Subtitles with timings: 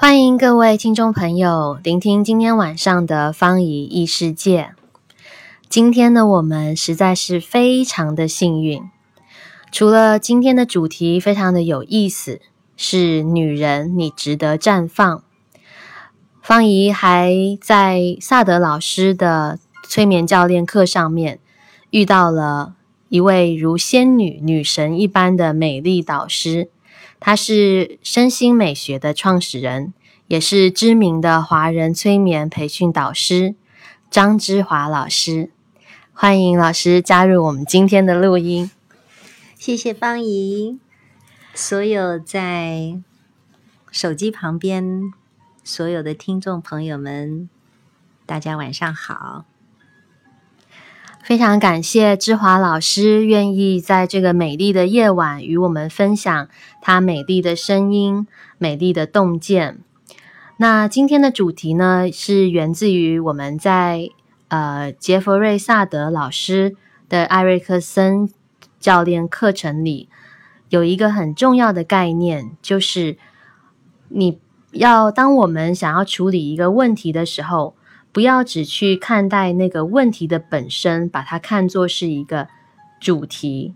[0.00, 4.70] 欢迎各位听众朋友聆听今天晚上的方怡异世界。
[5.68, 8.80] 今天呢，我们实在是非常的幸运。
[9.72, 12.40] 除了今天的主题非常的有意思，
[12.76, 15.24] 是女人你值得绽放。
[16.40, 21.40] 方怡还在萨德老师的催眠教练课上面
[21.90, 22.76] 遇到了
[23.08, 26.70] 一位如仙女、女神一般的美丽导师。
[27.20, 29.92] 他是身心美学的创始人，
[30.28, 33.54] 也是知名的华人催眠培训导师
[34.10, 35.50] 张之华老师。
[36.12, 38.70] 欢迎老师加入我们今天的录音。
[39.56, 40.78] 谢谢方怡，
[41.54, 43.00] 所有在
[43.90, 45.14] 手机旁边
[45.64, 47.48] 所有的听众朋友们，
[48.26, 49.46] 大家晚上好。
[51.24, 56.48] 非常感谢志华老师愿意在这个美丽的夜晚与我们分享
[56.82, 58.26] 他美丽的声音、
[58.58, 59.80] 美丽的洞见。
[60.60, 64.10] 那今天的主题呢，是源自于我们在
[64.48, 66.74] 呃杰弗瑞萨德老师
[67.08, 68.28] 的艾瑞克森
[68.80, 70.08] 教练课程里，
[70.68, 73.16] 有一个很重要的概念，就是
[74.08, 74.40] 你
[74.72, 77.74] 要当我们想要处理一个问题的时候。
[78.10, 82.48] 不要只去看待那个问题的本身，把它看作是一个
[82.98, 83.74] 主题，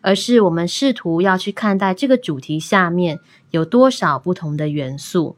[0.00, 5.36] 而是我们试图要去看待这个主题下面有多少不同的元素。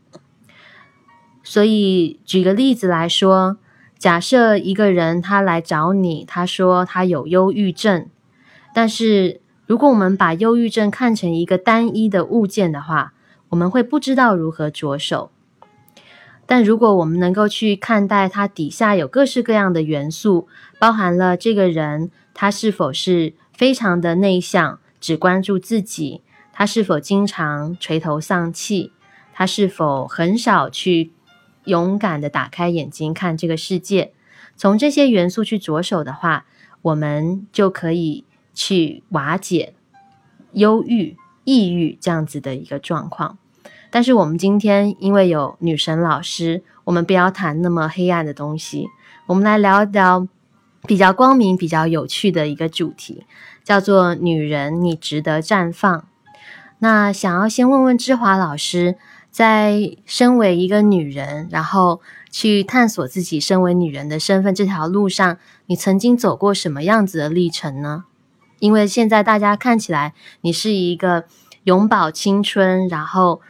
[1.49, 3.59] 所以，举个例子来说，
[3.97, 8.09] 假设一个人他来找你，他说他有忧郁症，
[8.75, 13.13] 但是如果我们把忧郁症看成一个单一的物件的话，
[13.51, 15.31] 我们会不知道如何着手。
[16.47, 20.49] 但如果我们能够去看待它底下有各式各样的元素，
[20.81, 28.91] 包含了这个人他是否是非常的内向，只关注自己，他是否经常垂头丧气，
[29.33, 31.13] 他是否很少去
[31.67, 34.13] 勇敢的打开眼睛看这个世界，
[34.57, 36.47] 从这些元素去着手的话，
[36.83, 39.75] 我们就可以去瓦解
[40.53, 43.39] 忧郁、抑郁这样子的一个状况。
[43.91, 48.87] 但是我们今天因为有女神老师，我们不要谈那么黑暗的东西，
[49.27, 50.27] 我们来聊一聊
[50.87, 53.25] 比较光明、比较有趣的一个主题，
[53.65, 56.07] 叫做“女人，你值得绽放”。
[56.81, 58.97] 那想要先问问芝华老师，
[59.37, 65.37] 在身为一个女人，然后去探索自己身为女人的身份这条路上，
[65.67, 68.05] 你曾经走过什么样子的历程呢？
[68.61, 71.27] 因为现在大家看起来你是一个
[71.65, 73.43] 永葆青春，然后。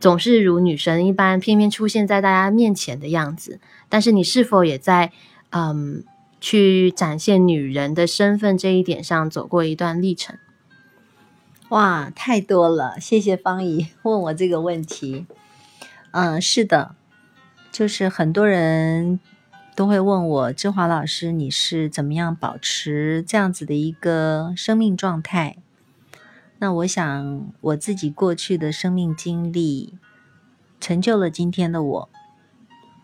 [0.00, 3.60] 总是如女神一般，偏偏出现在大家面前的样子。
[3.90, 5.12] 但是你是否也在
[5.50, 6.02] 嗯，
[6.40, 10.38] 去展现女人的身份这一点上走过一段历程？
[11.70, 12.98] 哇，太多了！
[12.98, 15.26] 谢谢方怡问我这个问题。
[16.10, 16.96] 嗯，是的，
[17.70, 19.20] 就是很多人
[19.76, 25.58] 都会问我，志华老师，你是怎么样保持这样子的一个生命状态？
[26.58, 29.94] 那我想，我自己过去的生命经历
[30.80, 32.08] 成就了今天的我。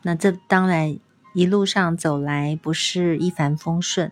[0.03, 0.99] 那这当然
[1.35, 4.11] 一路上走来不是一帆风顺。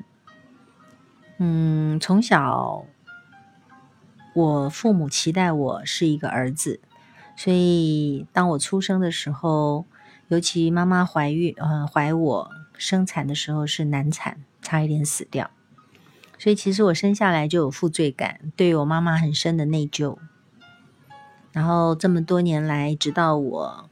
[1.38, 2.86] 嗯，从小
[4.34, 6.80] 我父母期待我是一个儿子，
[7.36, 9.86] 所以当我出生的时候，
[10.26, 15.50] 尤其妈妈怀孕，嗯，怀我生产的时候是难产，差一点死掉。
[16.36, 20.18] 所以其实我生下来就有负罪感，对我妈妈很深的内疚。
[21.52, 23.88] 然后这么多年来，直到我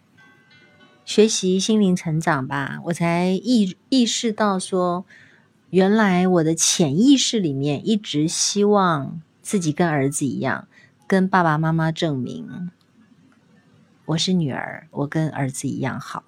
[1.05, 5.05] 学习心灵成长吧，我才意意识到说，
[5.71, 10.67] 原来我的潜意识里面一直希望自己跟儿子一样，
[11.07, 12.71] 跟爸爸妈妈证明
[14.07, 16.25] 我是女儿，我跟儿子一样好。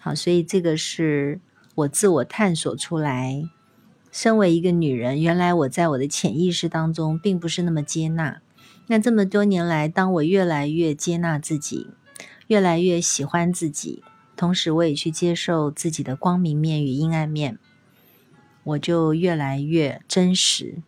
[0.00, 1.38] 好，所以这个是
[1.76, 3.48] 我自我探索出来。
[4.10, 8.42] 身为一个女人，原来我在我的潜意识当中并不是那么接纳。
[8.88, 11.90] 那这么多年来，当我越来越接纳自己，
[12.48, 14.02] 越来越喜欢自己，
[14.34, 17.56] 同时我也去接受自己的光明面与阴暗面，
[18.64, 20.82] 我就越来越真实，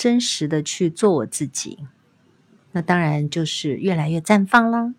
[0.00, 1.80] 真实的去做我自己。
[2.72, 4.94] 那当然就是越来越绽放啦。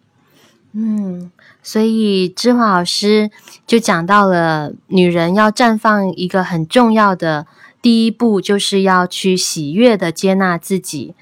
[0.74, 1.32] 嗯，
[1.64, 3.32] 所以芝华老师
[3.66, 7.48] 就讲到了，女人要绽放一个很重要的
[7.82, 11.16] 第一步，就是要去喜悦的接纳自己，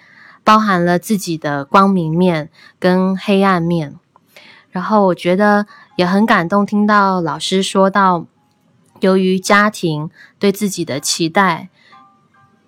[0.44, 3.96] 包含了自己的光明面跟黑暗面。
[4.72, 5.66] 然后我觉得
[5.96, 8.28] 也很感动，听到老师说到，
[9.00, 11.70] 由于家庭对自己的期待，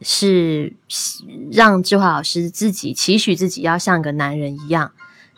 [0.02, 0.74] 是
[1.52, 4.92] 让志华老师自己期许自己要像个男人一样。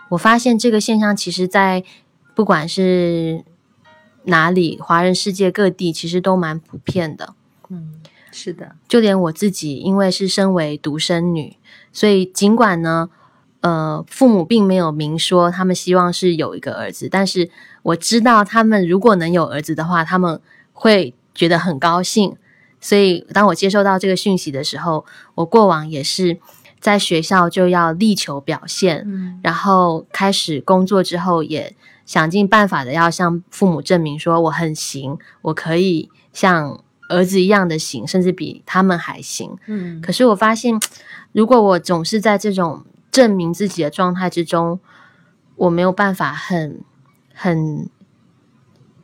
[0.09, 1.83] 我发现这个现象其实，在
[2.35, 3.43] 不管是
[4.23, 7.33] 哪里，华人世界各地，其实都蛮普遍的。
[7.69, 7.95] 嗯，
[8.31, 11.57] 是的，就连我自己，因为是身为独生女，
[11.91, 13.09] 所以尽管呢，
[13.61, 17.49] 呃，父母并没有明说他们希望是有一个儿子，但是
[17.81, 20.39] 我知道他们如果能有儿子的话，他们
[20.71, 22.35] 会觉得很高兴。
[22.83, 26.37] 所以当我接收到这个讯息的时候，我过往也是
[26.81, 31.73] 在学校就要力求表现，嗯然后开始工作之后，也
[32.05, 39.55] 想尽办法的要向父母证明说我很行，我可以像儿子一样的行，甚至比他们还行。
[39.67, 40.77] 嗯可是我发现，
[41.31, 44.81] 如果我总是在这种证明自己的状态之中，
[45.55, 46.81] 我没有办法很
[47.33, 47.89] 很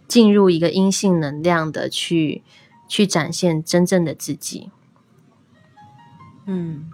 [0.08, 2.44] 进入一个阴性能量的去
[2.90, 4.72] 去展现真正的自己。
[6.46, 6.92] 嗯，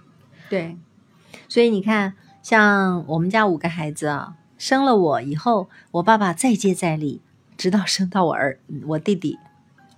[0.49, 0.77] 对，
[1.47, 2.13] 所以你看，
[2.43, 7.21] 像我们家五个孩子啊，生了我以后，我爸爸再接再厉，
[7.57, 9.39] 直到生到我儿我弟弟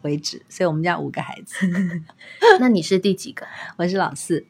[0.03, 0.43] 为止。
[0.47, 1.67] 所以我们家五个孩子，
[2.61, 3.47] 那你是第几个？
[3.77, 4.45] 我是老四，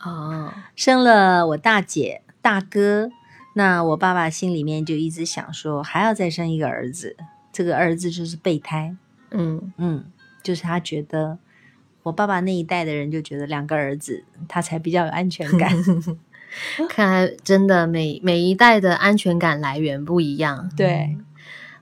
[0.00, 3.10] 哦，生了我大姐、大哥，
[3.54, 7.14] 那我爸爸心里面就一直想说，还要再生一个儿子，
[7.52, 8.96] 这个儿子就是备胎，
[9.32, 10.10] 嗯嗯，
[10.46, 11.38] 就是他觉得。
[12.06, 15.76] 我爸爸那一代的人就觉得两个儿子，他才比较有安全感。
[16.88, 20.70] 看来真的每每一代的安全感来源不一样。
[20.76, 21.18] 对，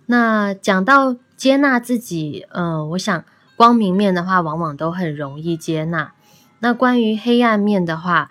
[0.06, 3.22] 那讲到接纳自己，嗯、我想
[3.54, 6.14] 光明面的话，往往都很容易接纳。
[6.60, 8.30] 那关于黑暗面的话，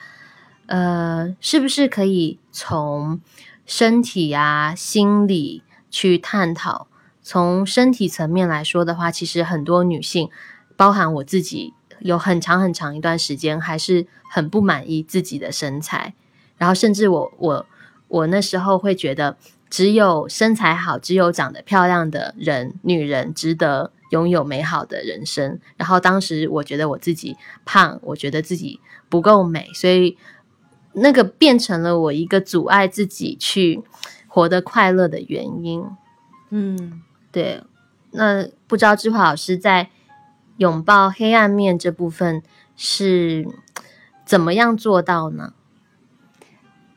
[0.65, 3.21] 呃，是不是可以从
[3.67, 6.87] 身体啊、心理去探讨？
[7.23, 10.29] 从身体层面来说的话，其实很多女性，
[10.75, 16.13] 包含我自己，有很长很长一段时间还是很不满意自己的身材，
[16.57, 17.65] 然后甚至我我
[18.09, 19.37] 我那时候会觉得，
[19.69, 25.59] 只有身材好，只有长得漂亮的人，女人值得拥有美好的人生。
[25.77, 30.17] 然后当时我觉得我自己胖，我觉得自己不够美，所以
[30.91, 33.81] 那个变成了我一个阻碍自己去
[34.27, 35.85] 活得快乐的原因。
[36.49, 37.01] 嗯。
[37.33, 37.61] 对，
[38.11, 39.89] 那不知道志华老师在
[40.57, 42.41] 拥抱黑暗面这部分
[42.77, 43.45] 是
[44.25, 45.53] 怎么样做到呢？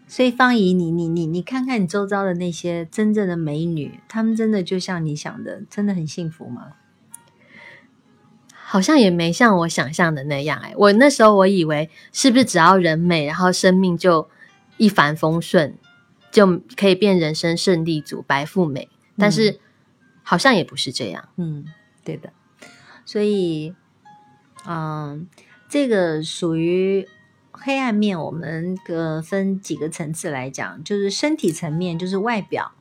[0.07, 6.75] 所以方怡，你你你你看看你周遭的那些真正的美女，她们真的就像你想的，真的很幸福吗？
[8.69, 14.29] 好像也没像我想象的那样哎、我那时候我以为是不是只要人美，然后生命就
[14.77, 15.79] 一帆风顺，
[16.31, 19.61] 就可以变人生胜利组、白富美，但是
[20.29, 21.29] 好像也不是这样。
[21.37, 21.65] 嗯，
[22.05, 22.33] 对的。
[23.05, 23.73] 所以，
[24.67, 25.29] 嗯，
[25.69, 27.07] 这个属于
[27.53, 32.73] 黑暗面，我们个分几个层次来讲，就是身体层面，就是外表，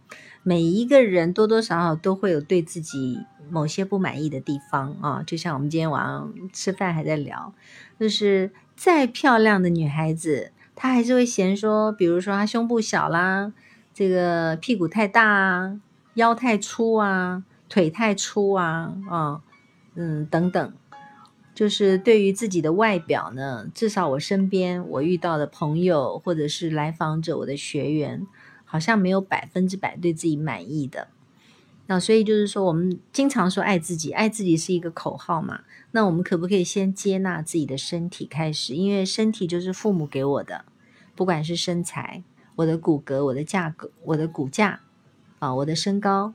[0.42, 3.20] 每一个人多多少少都会有对自己
[3.52, 5.22] 某些不满意的地方啊。
[5.22, 7.54] 就像我们今天晚上吃饭还在聊，
[8.00, 13.54] 就是再漂亮的女孩子，她还是会嫌说，比如说她胸部小啦，
[13.94, 15.80] 这个屁股太大啊，
[16.16, 19.42] 腰太粗啊，腿太粗啊，啊，
[19.96, 20.74] 嗯，等等。
[21.54, 28.28] 就是对于自己的外表呢，至少我身边我遇到的朋友或者是来访者，我的学员，
[28.66, 31.08] 好像没有百分之百对自己满意的。
[31.88, 35.62] 那所以就是说，我们经常说爱自己，爱自己是一个口号嘛。
[35.92, 38.74] 那我们可不可以先接纳自己的身体开始？
[38.76, 40.66] 因为身体就是父母给我的，
[41.16, 42.24] 不管是身材、
[42.58, 44.82] 我的骨骼、我的架构、我的骨架
[45.40, 46.34] 啊、我的身高，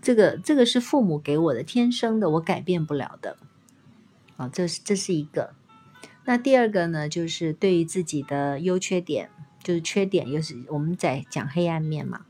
[0.00, 3.36] 这个这个是父母给我的，天生的，我改变不了的。
[4.36, 5.54] 啊，这是这是一个。
[6.24, 9.28] 那第二个呢，就是对于自己的优缺点，
[9.62, 12.26] 就是缺点，又是我们在讲黑暗面嘛。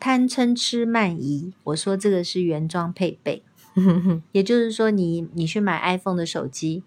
[0.00, 3.42] 贪嗔痴慢疑，我说这个是原装配备，
[4.32, 6.82] 也就是说你，你去买 iPhone 的手机，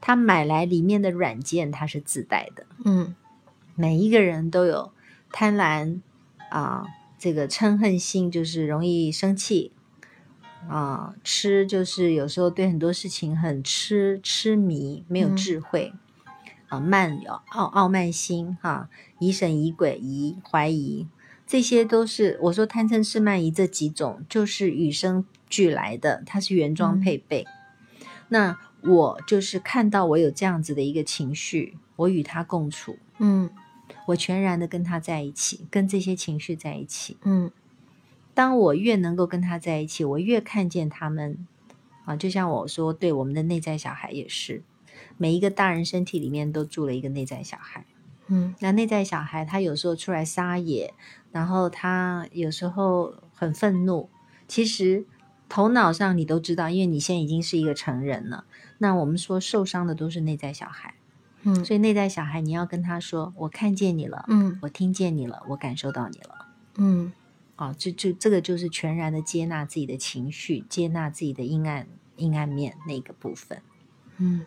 [0.00, 2.66] 它买来里面的软件它是自带的。
[2.84, 3.14] 嗯
[3.74, 4.92] 每一个人都有
[5.30, 6.00] 贪婪
[6.50, 6.84] 啊，
[7.18, 9.72] 这个嗔恨心，就是容易生气
[10.68, 15.92] 啊；痴就是有时候对很多事情很痴痴迷，没有嗯智慧、
[16.68, 18.88] 啊；慢有傲傲慢心哈、
[19.18, 21.06] 疑神疑鬼、疑怀疑，
[21.46, 27.46] 这些都是我说贪嗔痴慢疑这几种，就是与生俱来的，它是原装嗯配备。
[28.28, 32.98] 那我就是看到我有这样子的一个情绪，我与它共处。
[33.18, 33.50] 嗯
[34.08, 37.16] 我全然的跟他在一起，跟这些情绪在一起。
[37.24, 37.50] 嗯
[38.34, 41.46] 当我越能够跟他在一起，我越看见他们
[42.04, 44.62] 啊，就像我说，对我们的内在小孩也是，
[45.16, 47.84] 每一个大人身体里面都住了一个内在小孩。
[48.28, 50.94] 嗯那内在小孩他有时候出来撒野，
[51.32, 54.08] 然后他有时候很愤怒，
[54.46, 55.04] 其实
[55.48, 58.44] 头脑上你都知道，因为你现在已经是一个成人了。
[58.78, 60.94] 那我们说受伤的都是内在小孩，
[61.42, 67.12] 嗯所以内在小孩你要跟他说：“我看见你了，嗯我听见你了，我感受到你了。”嗯
[67.56, 73.60] 哦，这这这个就是全然的接纳自己的情绪，接纳自己的阴暗阴暗面那个部分。
[74.18, 74.46] 嗯，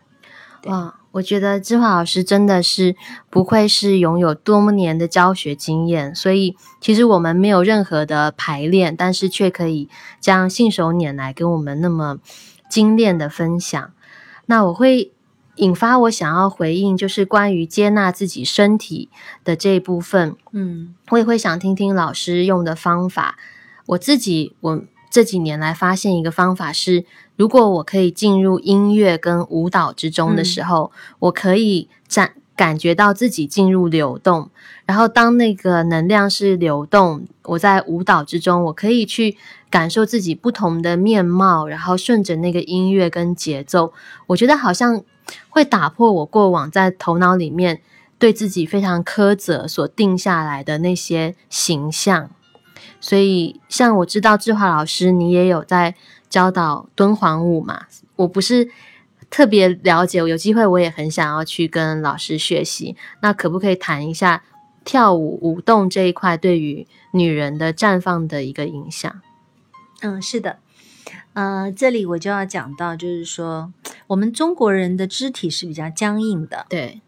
[0.61, 2.95] 对哇，我觉得志华老师真的是
[3.29, 9.89] 不愧是拥有多年的教学经验，所以其实我们没有任何的排练，但是却可以
[10.21, 12.19] 这样信手拈来跟我们那么
[12.69, 13.93] 精炼的分享。
[14.45, 15.11] 那我会
[15.61, 19.09] 引发我想要回应，就是关于接纳自己身体
[19.43, 20.35] 的这一部分。
[20.51, 23.37] 嗯我也会想听听老师用的方法。
[23.85, 34.49] 我自己，我这几年来发现一个方法是，如果我可以进入音乐跟舞蹈之中的时候，我可以感感觉到自己进入流动。
[34.85, 39.37] 然后当那个能量是流动，我在舞蹈之中，我可以去
[39.69, 43.93] 感受自己不同的面貌，然后顺着那个音乐跟节奏，
[44.27, 45.03] 我觉得好像
[45.49, 47.81] 会打破我过往在头脑里面
[48.17, 52.29] 对自己非常苛责所定下来的那些形象。
[52.99, 55.95] 所以，像我知道志华老师，你也有在
[56.29, 57.85] 教导敦煌舞嘛？
[58.17, 58.69] 我不是
[59.29, 62.95] 特别了解，有机会我也很想要去跟老师学习。
[63.21, 64.43] 那可不可以谈一下
[64.83, 69.21] 跳舞舞动这一块对于女人的绽放的一个影响？
[70.01, 70.59] 嗯，是的。
[71.33, 73.73] 呃，这里我就要讲到，就是说，
[74.07, 76.65] 我们中国人的肢体是比较僵硬的。
[76.69, 77.01] 对，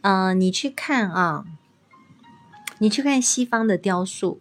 [0.00, 1.44] 呃，你去看啊，
[2.78, 4.40] 你去看西方的雕塑，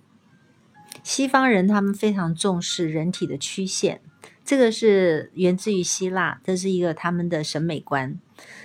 [1.03, 4.01] 西方人他们非常重视人体的曲线，
[4.43, 8.17] 这个是源自于希腊，这是一个他们的审美观。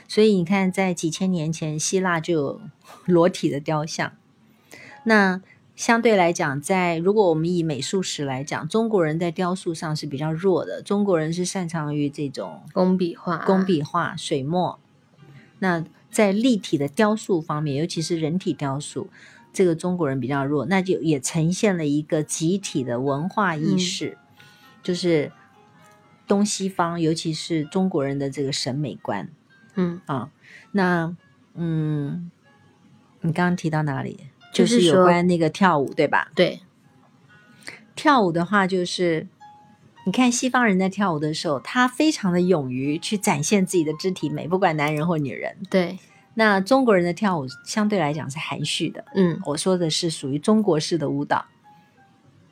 [0.08, 2.60] 所以你看，在几千年前，希腊就有
[3.04, 4.12] 裸体的雕像。
[5.04, 5.42] 那
[5.76, 10.80] 相对来讲，在如果我们以美术史来讲，中国人在雕塑上是比较弱的。
[10.80, 14.78] 中国人是擅长于这种工笔画，工笔画、水墨。
[15.58, 19.08] 那在立体的雕塑方面，尤其是人体雕塑，
[19.52, 24.16] 这个中国人比较弱，那就也呈现了一个集体的文化意识，
[24.80, 25.32] 就是
[26.28, 29.28] 东西方，尤其是中国人的这个审美观
[29.74, 30.30] 嗯，啊。
[30.70, 31.16] 那
[31.54, 32.30] 嗯，
[33.22, 34.20] 你刚刚提到哪里？
[34.54, 36.30] 就是有关那个跳舞，对吧？
[36.34, 36.60] 对，
[37.94, 39.26] 跳舞的话，就是
[40.06, 45.56] 你看西方人在跳舞的时候，他非常的勇于去展现自己的肢体美，不管男人或女人。
[45.68, 45.98] 对，
[46.34, 51.46] 那中国人的跳舞相对来讲是含蓄的，嗯我说的是属于中国式的舞蹈。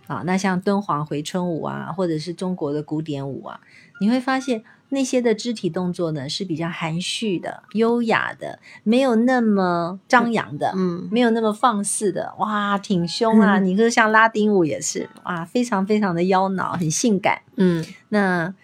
[0.09, 3.61] 啊，那像敦煌回春舞啊，或者是中国的古典舞啊，
[4.01, 10.73] 你会发现那些的肢体动作呢是比较含蓄的、优雅的，没有那么张扬的。
[10.77, 13.59] 嗯没有那么放肆的，哇，挺胸啊！
[13.59, 17.41] 嗯你说像拉丁舞也是，哇，非常非常的妖娆，很性感。
[17.57, 18.55] 嗯那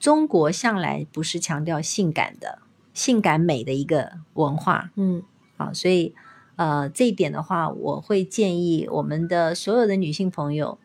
[0.00, 2.60] 中国向来不是强调性感的、
[2.94, 5.22] 性感美的一个文化嗯
[5.58, 6.14] 啊，所以
[6.56, 10.78] 呃，这一点的话，我会建议我们的所有的女性朋友，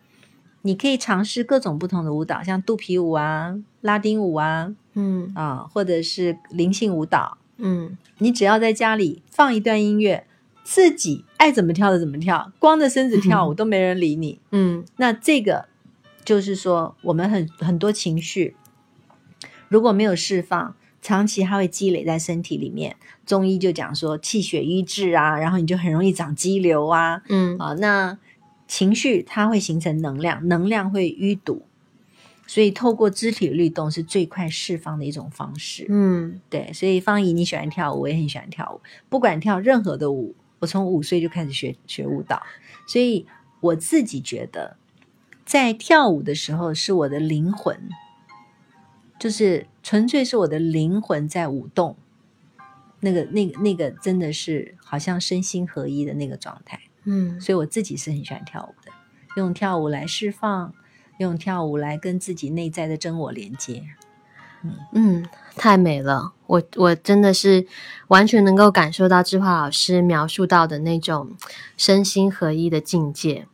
[0.62, 10.25] 你可以尝试各种不同的舞蹈，像肚皮舞啊、拉丁舞啊嗯啊，或者是灵性舞蹈，嗯你只要在家里放一段音乐，
[10.63, 14.39] 自己爱怎么跳的怎么跳，光着身子跳舞都没人理你。
[14.51, 15.68] 嗯那这个
[16.25, 18.56] 就是说，我们很很多情绪
[19.70, 22.98] 如果没有释放，长期它会积累在身体里面。
[23.25, 27.74] 中医就讲说气血瘀滞啊，然后你就很容易长肌瘤啊嗯啊。
[27.75, 28.18] 那
[28.70, 31.64] 情绪它会形成能量，能量会淤堵，
[32.46, 35.88] 所以透过肢体律动是最快释放的一种方式。
[35.90, 38.80] 嗯对，所以方怡你喜欢跳舞，我也很喜欢跳舞。
[39.10, 42.44] 不管跳任何的舞，我从五岁就开始学学舞蹈，
[42.88, 43.26] 所以
[43.60, 44.78] 我自己觉得，
[45.44, 47.90] 在跳舞的时候是我的灵魂，
[49.20, 51.98] 就是纯粹是我的灵魂在舞动，
[53.00, 56.80] 那个、那个、那个真的是好像身心合一的那个状态。
[57.06, 58.91] 嗯所以我自己是很喜欢跳舞的，
[59.36, 60.74] 用跳舞来释放，
[61.18, 63.84] 用跳舞来跟自己内在的真我连接。
[64.91, 65.25] 嗯，
[65.56, 66.34] 太美了！
[66.46, 67.65] 我我真的是
[68.10, 71.32] 完全能够感受到志华老师描述到的那种
[71.77, 73.48] 身心合一的境界。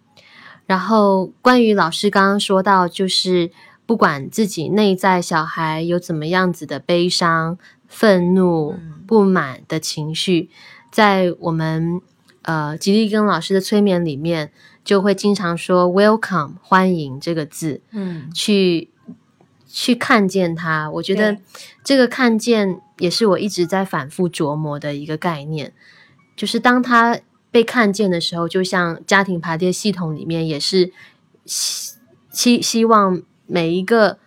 [0.65, 3.51] 然后，关于老师刚刚说到，就是
[3.85, 10.49] 不管自己内在小孩有怎么样子的悲伤、愤怒、嗯不满的情绪，
[10.91, 12.01] 在我们
[12.45, 14.51] 呃吉利根老师的催眠里面，
[14.83, 17.81] 就会经常说 “welcome” 欢迎这个字。
[17.91, 18.89] 嗯去
[19.67, 20.89] 去看见它。
[20.89, 21.37] 我觉得
[21.83, 25.73] 这个看见也是我一直在反复琢磨的一个概念。
[26.35, 30.91] 就是当他被看见的时候，就像家庭排列系统里面也是
[31.45, 31.93] 希
[32.31, 34.17] 希希望每一个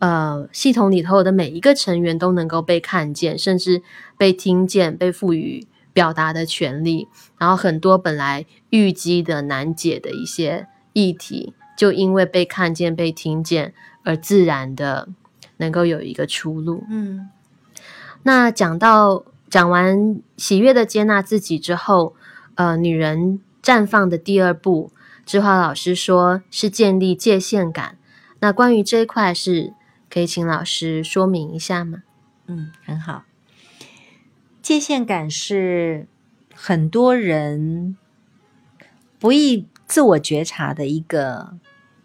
[0.00, 3.82] 呃系统里头的每一个成员都能够被看见，甚至
[4.18, 7.08] 被听见，被赋予表达的权利。
[7.38, 15.08] 然后很多本来郁积的难解的一些议题，就因为被看见、被听见，而自然的
[15.56, 16.84] 能够有一个出路。
[16.88, 17.28] 嗯
[18.24, 22.14] 那讲到讲完喜悦的接纳自己之后，
[22.54, 24.92] 呃，女人绽放的第二步，
[25.26, 27.98] 志华老师说是建立界限感。
[28.38, 29.72] 那关于这一块，是
[30.08, 32.02] 可以请老师说明一下吗？
[32.46, 33.24] 嗯，很好。
[34.62, 36.06] 界限感是
[36.54, 37.96] 很多人
[39.18, 41.58] 不易自我觉察的一个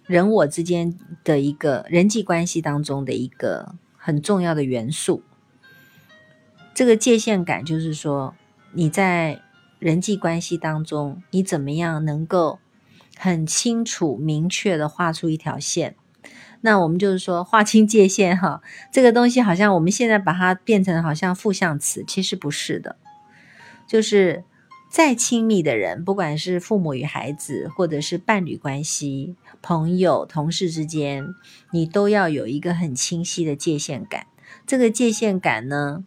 [0.07, 5.21] 人我之间的一个人际关系当中的一个很重要的元素。
[6.73, 8.33] 这个界限感就是说，
[8.73, 9.41] 你在
[9.77, 12.57] 人际关系当中，你怎么样能够
[13.15, 15.95] 很清楚、明确的画出一条线？
[16.61, 18.61] 那我们就是说，划清界限哈，
[18.91, 22.97] 这个东西好像我们现在把它变成好像负向词，其实不是的。
[23.87, 24.43] 就是
[24.89, 31.25] 再亲密的人，不管是父母与孩子，或者是伴侣关系、朋友、同事之间，
[31.71, 34.27] 你都要有一个很清晰的界限感。
[34.65, 36.03] 这个界限感呢，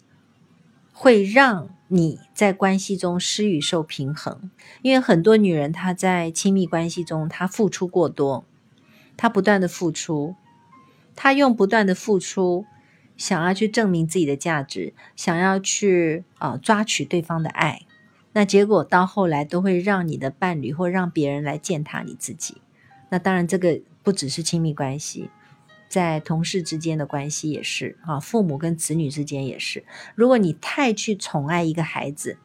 [0.92, 4.50] 会让你在关系中施与受平衡。
[4.82, 8.44] 因为很多女人她在亲密关系中，她付出过多，
[9.20, 10.34] 他不断的付出，
[11.14, 12.64] 他用不断的付出，
[13.18, 17.82] 想要去证明自己的价值，想要去呃抓取对方的爱，
[18.32, 22.62] 那结果到后来都会让你的伴侣或让别人来践踏你自己。
[23.10, 25.28] 那当然，这个不只是亲密关系。
[25.90, 29.84] 在同事之间的关系也是啊，父母跟子女之间也是。
[30.14, 32.38] 如果你太去宠爱一个孩子，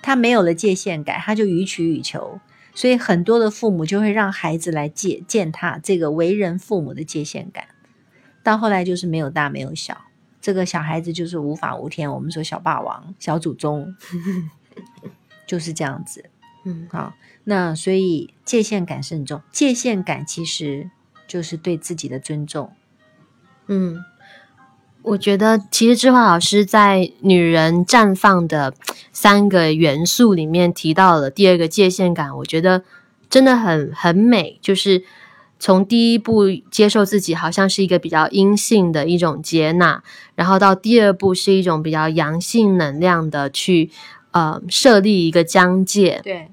[0.00, 2.40] 他没有了界限感，他就予取予求，
[2.78, 7.66] 所以很多的父母就会让孩子来践践踏这个为人父母的界限感，
[8.44, 10.02] 到后来就是没有大没有小，
[10.40, 12.08] 这个小孩子就是无法无天。
[12.12, 13.96] 我们说小霸王、小祖宗
[15.44, 16.30] 就是这样子。
[16.64, 20.90] 嗯，好，那所以界限感慎重，界限感其实。
[21.26, 22.72] 就是对自己的尊重。
[23.66, 24.02] 嗯，
[25.08, 28.74] 我觉得其实智华老师在女人绽放的
[29.12, 32.82] 三个元素里面提到了第二个界限感，我觉得
[33.30, 34.58] 真的很很美。
[34.60, 35.02] 就是
[35.58, 40.02] 从第一步接受自己，好像是一个比较阴性的一种接纳，
[40.34, 43.90] 然后到第二步是一种比较阳性能量的去
[44.32, 46.20] 呃设立一个疆界。
[46.22, 46.48] 对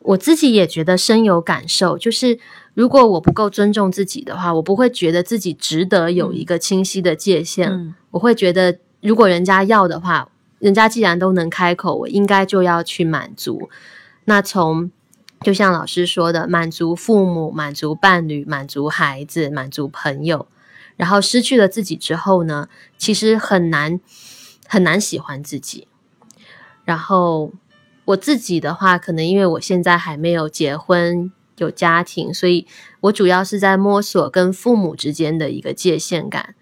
[0.00, 2.38] 我自己也觉得深有感受，就是。
[2.74, 7.70] 如果我不够尊重自己的话，我不会觉得自己值得有一个清晰的界限。
[7.70, 13.70] 嗯，我会觉得，如果人家要的话，人家既然都能开口，我应该就要去满足。
[14.24, 14.90] 那从
[15.42, 20.48] 就像老师说的，满足父母、满足伴侣、满足孩子、满足朋友，
[20.96, 24.00] 然后失去了自己之后呢，其实很难
[24.66, 25.86] 很难喜欢自己。
[26.84, 27.52] 然后
[28.06, 31.30] 我自己的话，可能因为我现在还没有结婚。
[31.58, 32.66] 有家庭，所以
[33.00, 36.54] 我主要是在摸索跟父母之间的一个界限感。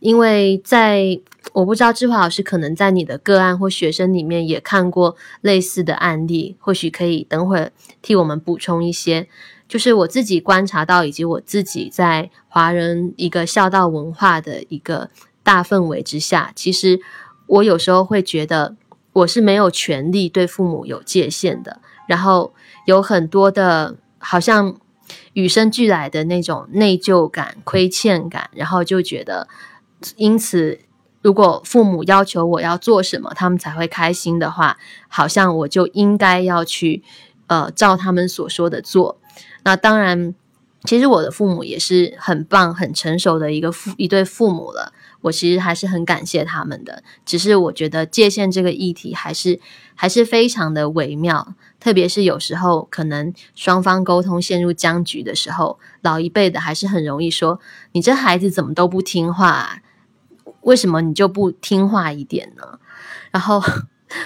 [0.00, 1.20] 因为在
[1.52, 7.70] 我不知道志华老师可能在你的个案或学生里面也看过类似的案例，或许可以等会儿
[8.02, 9.28] 替我们补充一些。
[9.68, 15.08] 就是我自己观察到，以及我自己在华人一个孝道文化的一个
[15.44, 17.00] 大氛围之下，其实
[17.46, 18.74] 我有时候会觉得
[19.12, 22.52] 我是没有权利对父母有界限的，然后
[22.86, 23.98] 有很多的。
[24.22, 24.76] 好像
[25.34, 29.48] 与生俱来的那种内疚感、亏欠感，然后就觉得，
[30.16, 30.78] 因此，
[31.20, 37.02] 如果父母要求我要做什么，他们才会开心的话，好像我就应该要去，
[37.48, 39.18] 呃，照他们所说的做。
[39.64, 40.34] 那当然，
[40.84, 44.92] 其实我的父母也是很棒、很成熟的一个父一对父母了。
[45.20, 49.60] 我其实还是很感谢他们的，只是我觉得界限这个议题还是
[49.94, 57.60] 还是非常的微妙，特别是有时候可能双方沟通陷入僵局的时候，老一辈的还是很容易说
[57.92, 59.80] ：“你这孩子怎么都不听话？
[60.62, 62.80] 为什么你就不听话一点呢？”
[63.30, 63.62] 然后，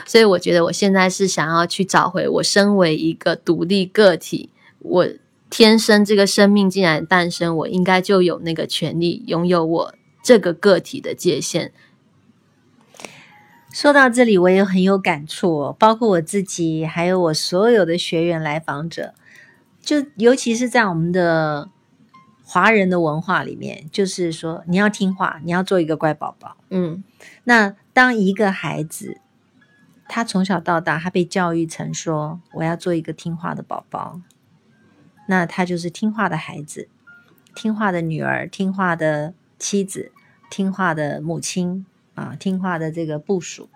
[0.07, 5.07] 所以我觉得我现在是想要去找回我身为一个独立个体，我
[5.51, 9.95] 天生这个生命竟然诞生，我应该就有那个权利拥有我。
[10.23, 11.71] 这个个体的界限，
[13.73, 19.15] 说到这里，我也很有感触，哦包括我自己，还有我所有的学员来访者，
[19.81, 21.71] 就尤其是在我们的
[22.45, 26.57] 华人的文化里面，就是说你要听话，你要做一个乖宝宝。
[26.71, 27.05] 嗯，
[27.45, 29.21] 那当一个孩子
[30.09, 34.21] 他从小到大，他被教育成说我要做一个听话的宝宝，
[35.27, 36.89] 那他就是听话的孩子，
[37.55, 40.13] 听话的女儿，听话的妻子，
[40.51, 41.85] 听话的母亲
[42.15, 43.69] 啊，听话的这个部属。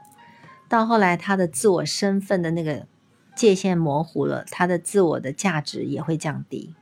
[0.68, 2.86] 到后来，他的自我身份的那个
[3.34, 6.74] 界限模糊了，他的自我的价值也会降低。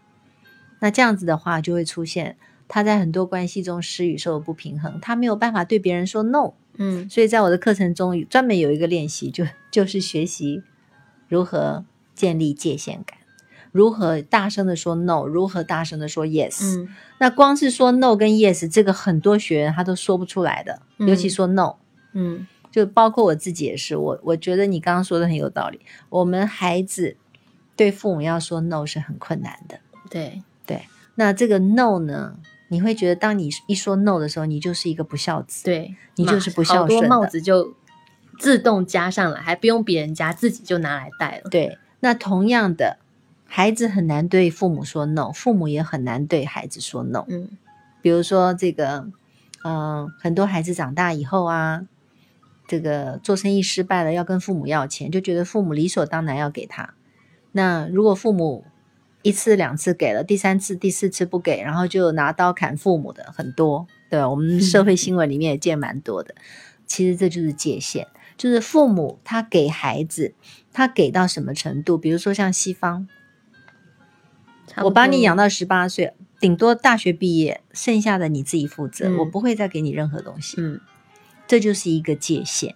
[0.80, 2.36] 那这样子的话，就会出现
[2.68, 6.52] 他在很多关系中施与受不平衡，他没有办法对别人说 no。
[6.80, 10.62] 嗯所以在我的课程中专门有一个练习，就就是学习
[11.26, 13.17] 如何建立界限感，
[13.72, 16.62] 如何大声的说 no，如何大声的说 yes。
[16.62, 16.88] 嗯
[17.20, 21.74] 那光是说 no 跟 yes，这个很多学员他都说不出来的，嗯尤其说 no。
[22.12, 25.80] 嗯就包括我自己也是，我我觉得你刚刚说的很有道理。
[26.10, 27.16] 我们孩子
[27.74, 29.80] 对父母要说 no 是很困难的。
[30.10, 30.82] 对对，
[31.14, 32.36] 那这个 no 呢，
[32.68, 35.64] 你会觉得当你一说 no 的时候，你就是一个不孝子。
[35.64, 37.74] 对你就是不孝顺的帽子就
[38.38, 41.50] 自动加上了，还不用别人加，自己就拿来戴了。
[41.50, 42.98] 对，那同样的，
[43.50, 47.24] 孩子很难对父母说 no，父母也很难对孩子说 no。
[47.28, 47.48] 嗯
[48.00, 49.08] 比如说这个，
[49.64, 51.86] 嗯、很多孩子长大以后啊，
[52.68, 56.94] 这个做生意失败了，要跟父母要钱，就觉得父母理所当然要给他。
[57.50, 58.64] 那如果父母
[59.22, 64.28] 一次两次给了，第三次、第四次不给，然后就拿刀砍父母的很多，对吧？
[64.30, 66.34] 我们社会新闻里面也见蛮多的。
[66.86, 68.06] 其实这就是界限，
[68.36, 70.34] 就是父母他给孩子，
[70.72, 71.98] 他给到什么程度？
[71.98, 73.08] 比如说像西方，
[74.84, 80.56] 我把你养到十八岁，顶多大学毕业，剩下的你自己负责，嗯我不会再给你任何东西。
[80.58, 80.80] 嗯，
[81.46, 82.74] 这就是一个界限。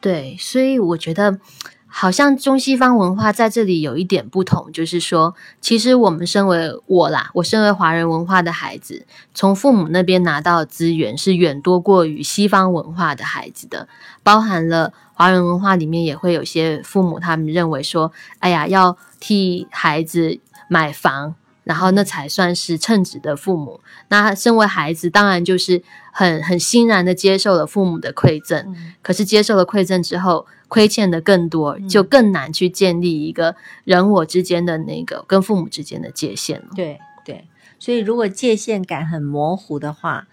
[0.00, 1.40] 对，所以我觉得
[1.86, 13.88] 好像中西方文化在这里有一点不同，就是说，其实我们身为我啦，我身为华人文化的孩子，从父母那边拿到资源是远多过于西方文化的孩子的，
[14.22, 21.34] 包含了华人文化里面也会有些父母他们认为说，哎呀，要替孩子买房。
[21.64, 23.82] 然后那才算是称职的父母。
[24.08, 33.54] 那身为孩子，当然就是很很欣然的接受了父母的馈赠，嗯可是接受了馈赠之后，亏欠的更多，嗯就更难去建立一个
[33.84, 36.68] 人我之间的那个跟父母之间的界限了。
[36.74, 37.46] 对对，
[37.78, 40.26] 所以如果界限感很模糊的话，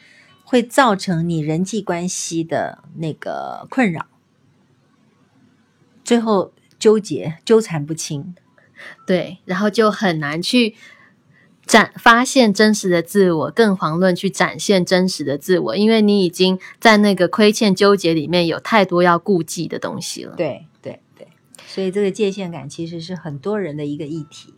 [0.45, 4.05] 会造成你人际关系的那个困扰，
[6.05, 8.33] 最后纠结纠缠不清。
[9.05, 10.75] 对，然后就很难去
[11.65, 20.35] 展发现真实的自我，更遑论去展现真实的自我，因为你已经在那个亏欠纠结里面有太多要顾忌的东西了。
[20.35, 21.27] 对对对，
[21.67, 24.53] 所以这个界限感其实是很多人的一个议题。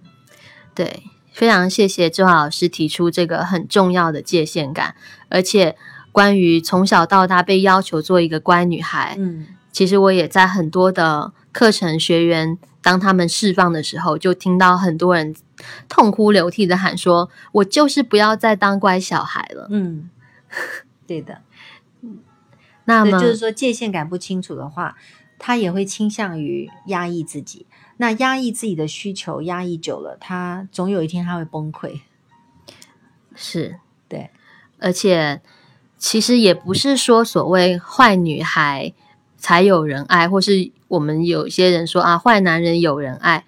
[0.75, 4.95] 对，非常谢谢周老师提出这个很重要的界限感，
[5.29, 5.75] 而且
[6.11, 15.35] 关于从小到大被要求做一个乖女孩，嗯其实我也在很多的课程学员，当他们释放的时候，就听到很多人
[15.87, 19.67] 痛哭流涕的喊说：“我就是不要再当乖小孩了。
[19.69, 20.09] 嗯，
[21.05, 21.41] 对的。
[22.85, 24.95] ”那么，对就是说界限感不清楚的话，
[25.37, 27.67] 他也会倾向于压抑自己。
[27.97, 32.01] 那压抑自己的需求，压抑久了，他总有一天他会崩溃。
[33.35, 34.31] 是对，
[34.79, 35.39] 而且
[35.99, 38.91] 其实也不是说所谓坏女孩
[39.47, 43.45] 才有人爱，或是我们有些人说啊，坏男人有人爱。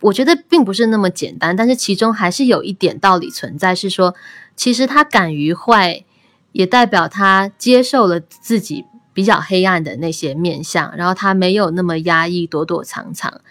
[0.00, 4.14] 我觉得并不是那么简单，但是其中还是有一点道理存在，是说，
[4.56, 6.06] 其实他敢于坏，
[6.52, 13.42] 也代表他接受了自己比较黑暗的那些面相，然后他没有那么压抑、躲躲藏藏。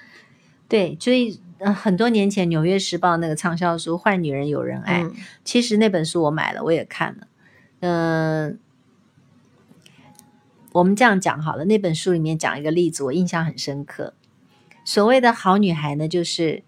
[0.67, 5.13] 对，所以、呃、很多年前《纽约时报》那个畅销书《坏女人有人爱》嗯
[5.45, 7.27] 其实那本书我买了，我也看了。
[7.81, 8.57] 嗯、
[10.71, 14.13] 我们这样讲好了，那本书里面讲一个例子，我印象很深刻。
[14.85, 16.63] 所谓的好女孩呢，就是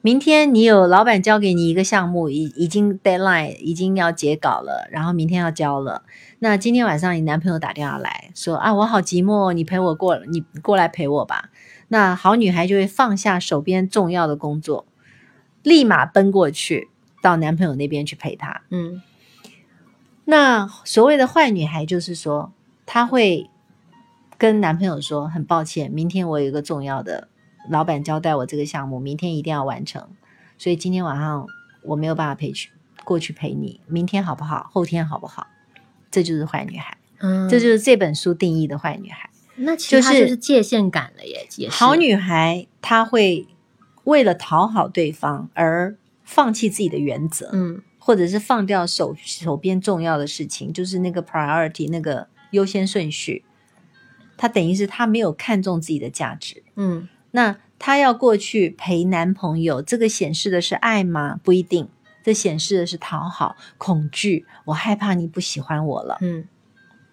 [0.00, 6.02] 明天你有老板交给你一个项目，已已经 deadline 已经要截稿了，然后明天要交了。
[6.38, 11.50] 那今天晚上你男朋友打电话来说啊，我好寂寞，你陪我过，你过来陪我吧。
[11.88, 14.86] 那好女孩就会放下手边重要的工作，
[15.62, 16.88] 立马奔过去
[17.22, 18.62] 到男朋友那边去陪他。
[18.70, 19.02] 嗯
[20.26, 22.52] 那所谓的坏女孩，就是说
[22.86, 23.50] 她会
[24.38, 27.28] 跟男朋友说：“很抱歉，明天我有一个重要的
[27.68, 30.08] 老板交代我这个项目，明天一定要完成，
[30.56, 31.46] 所以今天晚上
[31.82, 32.70] 我没有办法陪去
[33.04, 34.70] 过去陪你，明天好不好？
[34.72, 35.48] 后天好不好？”
[36.10, 39.28] 这就是坏女孩，嗯，这就是这本书定义的坏女孩。
[39.56, 43.46] 那其实它就是就是界限感了耶，也是好女孩她会
[44.04, 53.44] 为了讨好对方而放弃自己的原则，嗯或者是放掉手手边重要的事情，就是那个 priority 那个优先顺序。
[54.36, 56.62] 他等于是他没有看重自己的价值。
[56.74, 61.38] 嗯那他要过去陪男朋友，这个显示的是爱吗？
[61.42, 61.88] 不一定，
[62.22, 66.46] 这显示的是讨好、恐惧，我害怕你不喜欢我了，嗯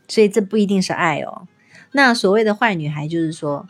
[0.07, 1.47] 所以这不一定是爱哦。
[1.93, 3.67] 那所谓的坏女孩，就是说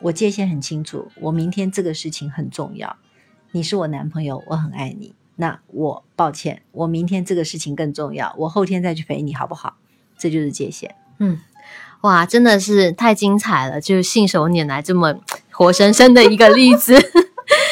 [0.00, 2.96] 我界限很清楚，我明天这个事情很重要，
[3.52, 5.14] 你是我男朋友，我很爱你。
[5.36, 9.76] 那我抱歉，我明天这个事情更重要，我后天再去陪你好不好？
[10.18, 10.94] 这就是界限。
[11.20, 11.38] 嗯，
[12.00, 13.80] 哇，真的是太精彩了！
[13.80, 15.14] 就信手拈来这么
[15.50, 16.98] 活生生的一个例子，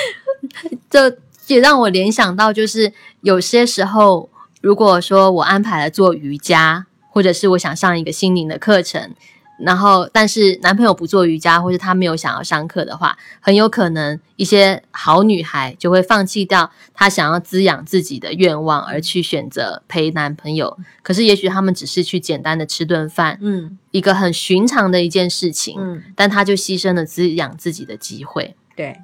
[0.88, 4.28] 这也让我联想到，就是有些时候，
[4.61, 9.14] 如果说我安排了做瑜伽，或者是我想上一个心灵的课程，
[9.59, 20.79] 然后但是男朋友不做瑜伽，或者他没有想要上课的话，很有可能一些好女孩就会放弃掉她想要滋养自己的愿望，而去选择陪男朋友。
[21.03, 28.55] 可是也许他们只是去简单的吃顿饭，嗯一个很寻常的一件事情，嗯，但他就牺牲了滋养自己的机会。
[28.77, 29.01] 对，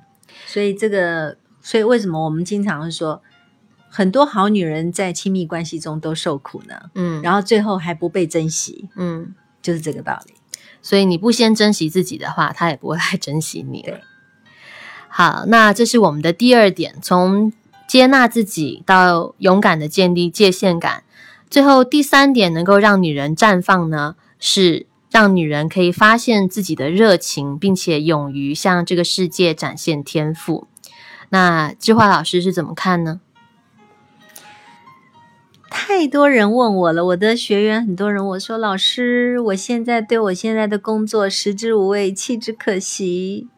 [0.46, 3.20] 所以这个，所以为什么我们经常会说，
[3.88, 6.74] 很多好女人在亲密关系中都受苦呢？
[6.94, 10.34] 嗯，然后最后还不被珍惜，嗯，就是这个道理。
[10.84, 13.80] 所以你不先珍惜自己的话，他也不会来珍惜你。
[13.80, 14.02] 对，
[15.08, 17.50] 好，那这是我们的第二点，从
[17.88, 21.02] 接纳自己到勇敢的建立界限感。
[21.48, 30.66] 最后第三点，能够让女人绽放呢，是让女人可以发现自己的热情，并且勇于向这个世界展现天赋。
[31.30, 33.20] 那智慧老师是怎么看呢？
[35.76, 43.48] 太多人问我了，我的学员很多人我说老师，我现在对我现在的工作食之无味，弃之可惜。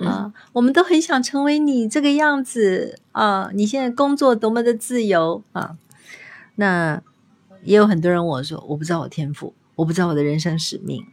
[0.00, 3.50] 啊，我们都很想成为你这个样子啊！
[3.52, 5.76] 你现在工作多么的自由啊！
[6.54, 7.02] 那
[7.64, 11.04] 也有很多人问我说，我不知道我天赋，我不知道我的人生使命。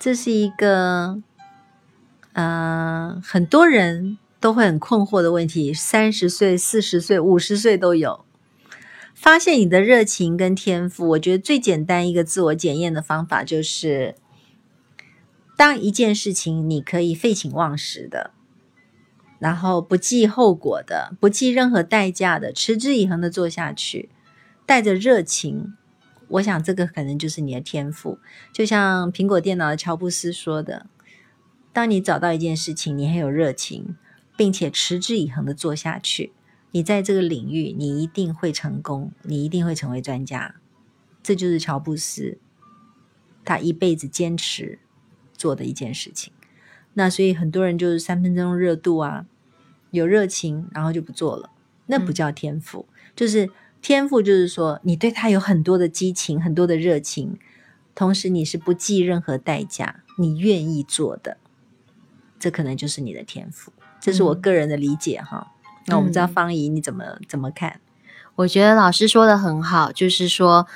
[0.00, 1.22] 这是一个，
[2.32, 5.72] 呃，很多人都会很困惑的问题。
[5.72, 8.24] 三十岁、四十岁、五十岁都有。
[9.20, 14.14] 发现你的热情跟天赋，我觉得最简单一个自我检验的方法就是，
[15.58, 18.30] 当一件事情你可以废寝忘食的，
[19.38, 24.08] 然后不计后果的，不计任何代价的，持之以恒的做下去，
[24.64, 25.74] 带着热情，
[26.28, 28.18] 我想这个可能就是你的天赋。
[28.54, 30.86] 就像苹果电脑的乔布斯说的，
[31.74, 33.98] 当你找到一件事情，你很有热情，
[34.34, 36.32] 并且持之以恒的做下去。
[36.72, 40.56] 你在这个领域，你一定会成功，你一定会成为专家。
[41.22, 42.38] 这就是乔布斯
[43.44, 44.78] 他一辈子坚持
[45.34, 46.32] 做的一件事情。
[46.94, 49.26] 那所以很多人就是三分钟热度啊，
[49.90, 51.50] 有热情，然后就不做了，
[51.86, 52.86] 那不叫天赋。
[53.14, 53.50] 就是
[53.82, 57.38] 天赋，就是说你对他有很多的激情，很多的热情，
[57.94, 61.36] 同时你是不计任何代价，你愿意做的，
[62.38, 63.72] 这可能就是你的天赋。
[64.00, 65.52] 这是我个人的理解哈。
[65.86, 67.80] 那我们知道方怡你怎么怎么看？
[68.36, 70.66] 我觉得老师说的很好，就是说，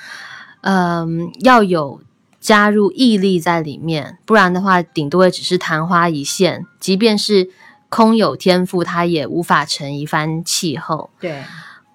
[0.61, 2.01] 嗯，要有
[2.39, 6.65] 加入毅力在里面，不然的话，顶多也只是昙花一现。
[6.79, 7.49] 即便是
[7.89, 11.09] 空有天赋，他也无法成一番气候。
[11.19, 11.43] 对，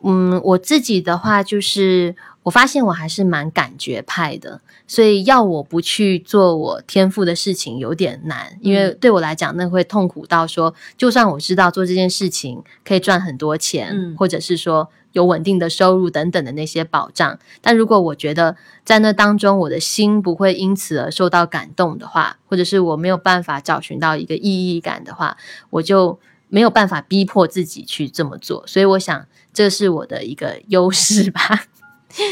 [0.02, 25.36] 嗯，我自己的话就是，我发现我还是蛮感觉派的，所以要我不去做我天赋的事情有点难，因为对我来讲，那会痛苦到说，就算我知道做这件事情可以赚很多钱，嗯或者是说有稳定的收入等等的那些保障，但如果我觉得在那当中我的心不会因此而受到感动的话，或者是我没有办法找寻到一个意义感的话，
[25.68, 31.66] 我就没有办法逼迫自己去这么做，所以我想这是我的一个优势吧。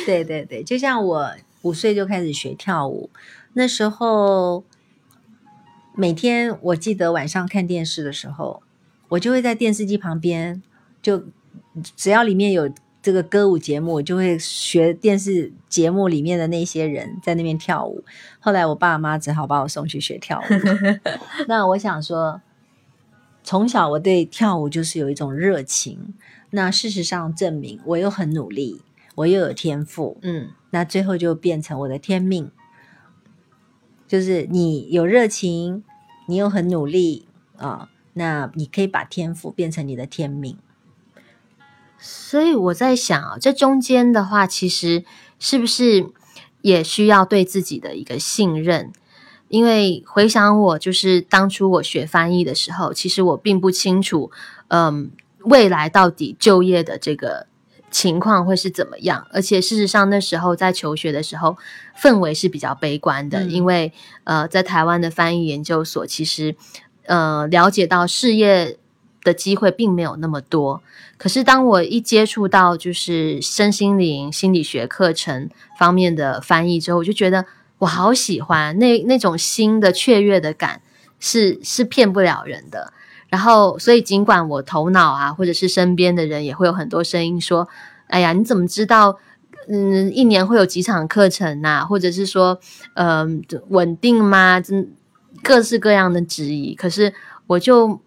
[0.07, 1.31] 对对对，就像我
[1.63, 3.11] 五岁就开始学跳舞，
[3.55, 4.65] 那时候
[5.95, 8.63] 每天我记得晚上看电视的时候，
[9.09, 10.63] 我就会在电视机旁边，
[11.01, 11.25] 就
[11.97, 18.05] 只要里面有这个歌舞节目，我就会学电视节目里面的那些人在那边跳舞。
[18.41, 20.45] 后来我爸妈只好把我送去学跳舞。
[21.49, 22.41] 那我想说，
[23.43, 26.15] 从小我对跳舞就是有一种热情。
[26.51, 28.81] 那事实上证明，我又很努力，
[29.19, 32.51] 我又有天赋，嗯那最后就变成我的天命。
[34.07, 35.83] 就是你有热情，
[36.27, 37.27] 你又很努力
[37.57, 40.57] 啊、那你可以把天赋变成你的天命。
[41.99, 45.05] 所以我在想啊，这中间的话，其实
[45.39, 46.07] 是不是
[46.63, 48.93] 也需要对自己的一个信任？
[49.49, 54.31] 因为回想我就是当初我学翻译的时候，其实我并不清楚，
[54.69, 57.47] 嗯，未来到底就业的这个
[57.91, 59.27] 情况会是怎么样。
[59.33, 61.57] 而且事实上，那时候在求学的时候，
[62.01, 63.93] 氛围是比较悲观的，嗯因为
[64.25, 66.57] 呃，在台湾的翻译研究所，其实
[67.07, 68.77] 呃了解到事业
[69.23, 70.83] 的机会并没有那么多。
[71.17, 77.45] 可是当我一接触到就是身心灵心理学课程方面的翻译之后，我就觉得
[77.79, 80.81] 我好喜欢那那种新的雀跃的感，
[81.19, 82.93] 是是骗不了人的。
[83.29, 87.69] 然后，所以尽管我头脑啊，或者是身边的人也会有很多声音说
[88.09, 89.19] ：“哎呀，你怎么知道？
[89.71, 92.59] 嗯，一年会有几场课程呐、或者是说，
[92.95, 94.59] 嗯、稳定吗？
[94.61, 94.95] 真
[95.43, 96.75] 各式各样的质疑。
[96.75, 97.13] 可是
[97.49, 98.01] 我就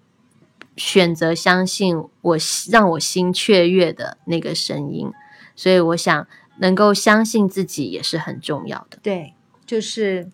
[0.76, 2.38] 选择相信我
[2.72, 5.12] 让我心雀跃的那个声音，
[5.56, 8.98] 所以我想能够相信自己也是很重要的。
[9.04, 10.32] 对，就是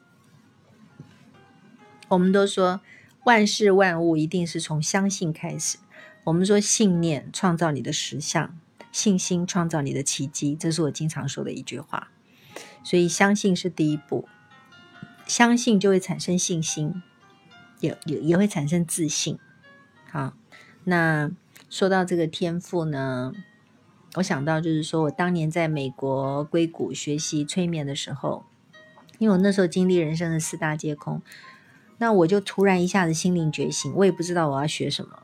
[2.08, 2.80] 我们都说
[3.28, 5.78] 万事万物一定是从相信开始。
[6.24, 8.58] 我们说信念创造你的实相，
[8.90, 12.10] 信心创造你的奇迹，这是我经常说的一句话。
[12.86, 14.30] 所以相信是第一步，
[15.26, 17.04] 相信就会产生信心，
[17.82, 19.38] 也也也会产生自信。
[20.10, 20.34] 好，
[20.86, 21.30] 那
[21.70, 23.34] 说到这个天赋呢，
[24.16, 28.46] 我想到就是说我当年在美国硅谷学习催眠的时候，
[29.20, 31.22] 因为我那时候经历人生的四大皆空，
[32.00, 35.24] 那我就突然一下子心灵觉醒，我也不知道我要学什么。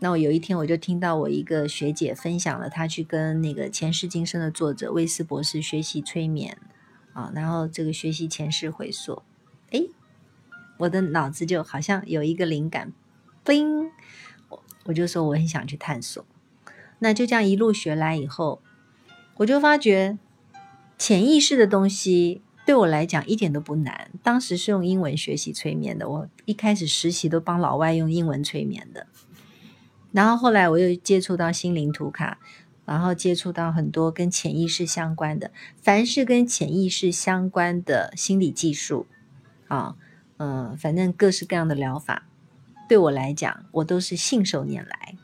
[0.00, 6.58] 那我有一天我就听到我一个学姐分享了，她去跟那个前世今生的作者魏斯博士学习催眠
[7.14, 9.22] 啊，然后这个学习前世回溯，
[9.70, 9.88] 诶，
[10.78, 12.92] 我的脑子就好像有一个灵感，
[13.44, 13.90] 叮，
[14.50, 16.24] 我我就说我很想去探索。
[16.98, 18.60] 那就这样一路学来以后，
[19.38, 20.18] 我就发觉
[20.98, 24.10] 潜意识的东西对我来讲一点都不难。
[24.22, 29.06] 当时是用英文学习催眠的，我一开始实习都帮老外用英文催眠的。
[30.12, 32.38] 然后后来我又接触到心灵图卡，
[32.84, 35.50] 然后接触到很多跟潜意识相关的，
[35.82, 39.06] 凡是跟潜意识相关的心理技术
[39.68, 39.96] 啊，
[40.36, 42.26] 嗯、反正各式各样的疗法，
[42.88, 45.16] 对我来讲，我都是信手拈来，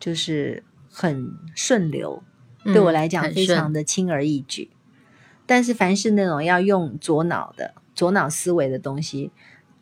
[0.00, 2.22] 就是很顺流，
[2.64, 4.70] 对我来讲非常的轻而易举。
[5.48, 9.32] 但是凡是那种要用左脑的、左脑思维的东西，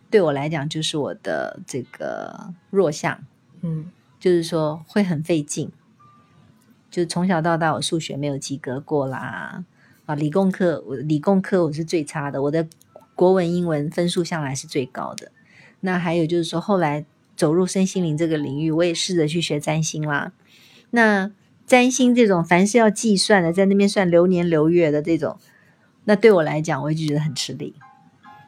[0.09, 3.19] 对我来讲就是我的这个弱项。
[3.63, 5.71] 嗯就是说会很费劲，
[6.91, 9.65] 就是从小到大我数学没有及格过啦，
[10.07, 12.67] 啊，理工科我理工科我是最差的，我的
[13.15, 15.33] 国文、英文分数向来是最高的。
[15.81, 17.05] 那还有就是说，后来
[17.37, 20.33] 走入身心灵这个领域，我也试着去学占星啦。
[20.91, 21.31] 那
[21.67, 25.39] 占星这种凡是要计算的，在那边算流年流月的这种，
[26.07, 27.75] 那对我来讲，我就觉得很吃力。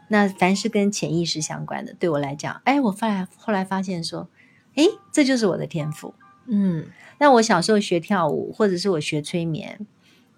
[0.08, 4.30] 那凡是跟潜意识相关的，对我来讲，哎，我后来后来发现说，
[4.74, 6.14] 哎，这就是我的天赋。
[6.46, 6.86] 嗯
[7.18, 9.86] 那我小时候学跳舞，或者是我学催眠，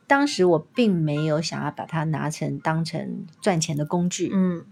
[0.09, 4.31] 当时我并没有想要把它拿成当成赚钱的工具。
[4.35, 4.65] 嗯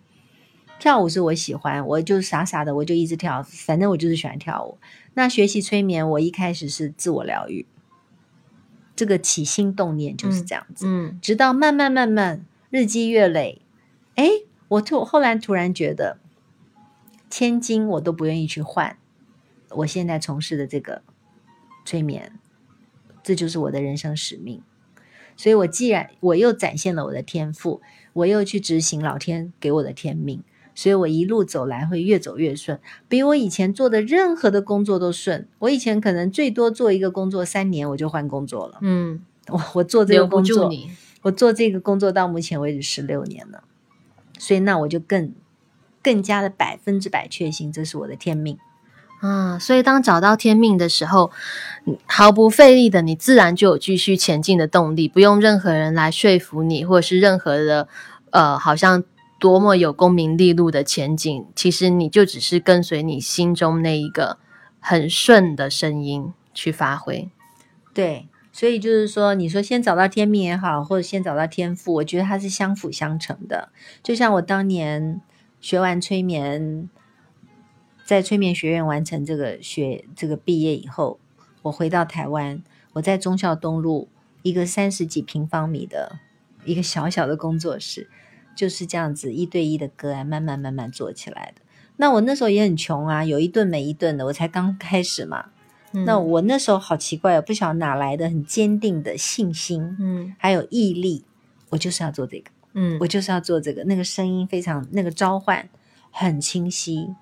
[0.81, 4.79] 跳舞是我喜欢，我就傻傻的，我就一直跳，反正我就是喜欢跳舞。
[5.15, 7.67] 那学习催眠，我一开始是自我疗愈，
[8.99, 10.85] 这个起心动念就是这样子。
[10.89, 13.63] 嗯直到慢慢慢慢日积月累，
[14.17, 14.29] 哎，
[14.67, 16.19] 我突后来突然觉得，
[17.31, 18.99] 千金我都不愿意去换
[19.71, 21.03] 我现在从事的这个
[21.85, 22.33] 催眠，
[23.23, 24.61] 这就是我的人生使命。
[25.37, 27.81] 所以，我既然我又展现了我的天赋，
[28.13, 30.43] 我又去执行老天给我的天命，
[30.79, 35.49] 所以我一路走来会越走越顺，比我以前做的任何的工作都顺。
[35.59, 40.71] 我以前可能最多做一个工作三年我就换工作了，嗯，我我做这个工作，
[41.23, 43.65] 我做这个工作到目前为止十六年了，
[44.39, 45.35] 所以那我就更
[46.01, 48.57] 更加的百分之百确信这是我的天命。
[49.21, 51.33] 啊，所以当找到天命的时候，
[52.07, 57.89] 毫不费力的，你自然就有继续前进的动力，不用任何人来说服你，或者是任何的
[58.31, 59.03] 呃，好像
[59.39, 64.39] 多么有功名利禄的前景，其实你就只是跟随你心中那一个
[64.81, 67.31] 很顺的声音去发挥。
[67.95, 73.71] 对，所以就是说，你说先找到天命也好，或者先找到天赋，我觉得它是相辅相成的。
[74.03, 75.21] 就像我当年
[75.61, 76.89] 学完催眠，
[78.05, 81.21] 在催眠学院完成这个学这个毕业以后，
[81.63, 82.63] 我回到台湾，
[82.95, 84.09] 我在忠孝东路
[84.43, 86.19] 一个三十几平方米的
[86.65, 88.09] 一个小小的工作室，
[88.59, 91.63] 就是这样子一对一的个案，慢慢慢慢做起来的。
[91.97, 95.51] 那我那时候也很穷啊，有一顿没一顿的，我才刚开始嘛。
[95.93, 101.25] 那嗯我那时候好奇怪哦，不晓得哪来的很坚定的信心，嗯还有毅力，
[101.71, 103.85] 我就是要做这个，嗯我就是要做这个。
[103.85, 105.69] 那个声音非常，那个召唤
[106.11, 107.15] 很清晰，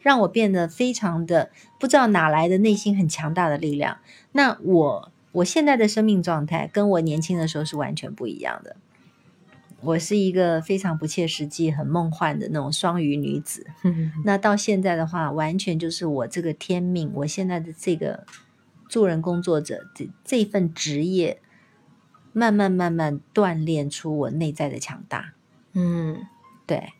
[0.00, 1.50] 让我变得非常的
[1.80, 3.96] 不知道哪来的内心很强大的力量。
[4.32, 8.76] 那我我现在的生命状态跟我年轻的时候是完全不一样的。
[9.82, 13.66] 我是一个非常不切实际、很梦幻的那种双鱼女子。
[14.24, 18.24] 那到现在的话，完全就是我这个天命，我现在的这个
[18.88, 21.40] 助人工作者这这份职业，
[22.32, 25.34] 慢慢慢慢锻炼出我内在的强大。
[25.74, 26.26] 嗯，
[26.66, 26.92] 对，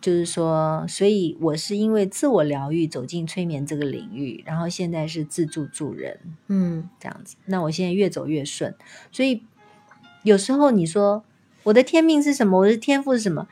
[0.00, 7.36] 就是说，所以我是因为自我疗愈走进催眠这个领域，然后现在是自助助人，嗯，这样子。
[7.46, 8.74] 那我现在越走越顺，
[9.10, 9.42] 所以
[10.22, 11.24] 有时候你说
[11.64, 13.48] 我的天命是什么，我的天赋是什么？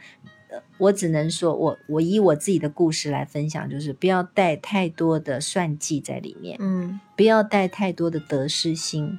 [0.51, 9.19] 呃我只能说我我以我自己的故事来分享，就是不要带太多的算计在里面，嗯，不要带太多的得失心。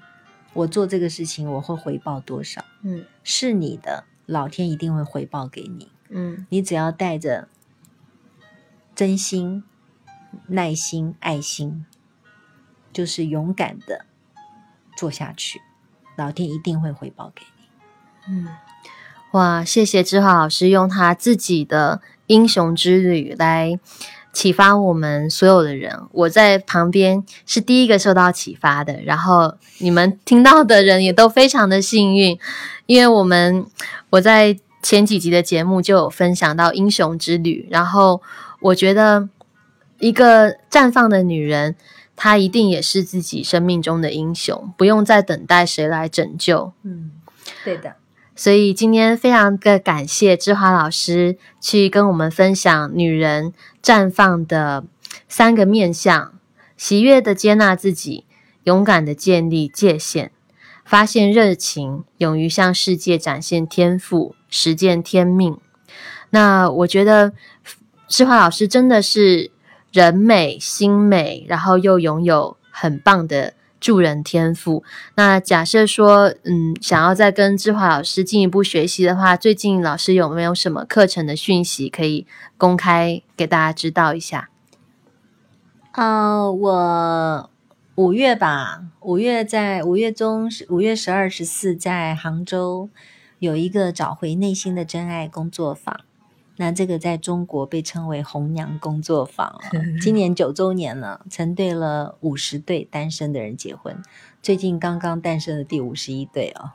[0.54, 2.64] 我做这个事情，我会回报多少？
[2.84, 5.90] 嗯，是你的，老天一定会回报给你。
[6.10, 7.48] 嗯，你只要带着
[8.94, 9.64] 真心、
[10.48, 11.86] 耐心、爱心，
[12.92, 14.06] 就是勇敢的
[14.96, 15.60] 做下去，
[16.16, 17.53] 老天一定会回报给你。
[18.28, 18.48] 嗯
[19.32, 23.80] 哇，谢谢志华老师用他自己的英雄之旅来
[24.32, 26.00] 启发我们所有的人。
[26.12, 32.38] 我在旁边是第一个受到启发的，然后你们听到的人也都非常的幸运，
[32.86, 33.66] 因为我们
[34.12, 38.22] 我在前几集的节目就有分享到英雄之旅，然后
[38.60, 39.28] 我觉得
[40.00, 41.76] 一个绽放的女人。
[42.16, 46.72] 她一定也是自己生命中的英雄，不用再等待谁来拯救。
[46.84, 47.12] 嗯，
[47.66, 47.96] 对的。
[48.36, 54.86] 所以今天非常的感谢志华老师去跟我们分享女人绽放的
[55.28, 56.34] 三个面向：
[56.76, 58.26] 喜悦的接纳自己，
[58.64, 60.32] 勇敢的建立界限，
[60.84, 65.58] 发现热情，勇于向世界展现天赋，实践天命。
[66.32, 67.34] 那我觉得
[68.08, 69.52] 志华老师真的是
[69.92, 73.54] 人美心美，然后又拥有很棒的。
[73.84, 74.82] 助人天赋。
[75.16, 82.26] 那假设说，嗯，想要再跟志华老师进一步学习的话，最近老师有没有什么课程的讯息可以
[82.58, 84.50] 公开给大家知道一下？
[85.92, 87.50] 呃，我
[87.96, 92.90] 五月吧，五月在五月中，五月十二、十四在杭州
[93.40, 96.00] 有一个找回内心的真爱工作坊。
[96.64, 99.60] 那这个在中国被称为红娘工作坊、哦，
[100.02, 104.02] 今年九周年了，成对了五十对单身的人结婚。
[104.42, 106.72] 最近刚刚诞生的第五十一对哦，